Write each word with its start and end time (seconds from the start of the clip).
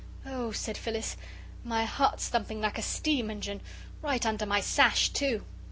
"Oh," 0.25 0.51
said 0.51 0.79
Phyllis, 0.79 1.15
"my 1.63 1.85
heart's 1.85 2.27
thumping 2.27 2.59
like 2.59 2.79
a 2.79 2.81
steam 2.81 3.29
engine 3.29 3.61
right 4.01 4.25
under 4.25 4.47
my 4.47 4.59
sash, 4.59 5.09
too." 5.09 5.45